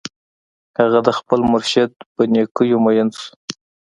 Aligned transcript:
هغه 0.79 0.99
د 1.07 1.09
خپل 1.17 1.39
مرشد 1.53 1.91
په 2.13 2.21
نېکیو 2.33 2.79
مین 2.83 3.09
شو 3.19 3.29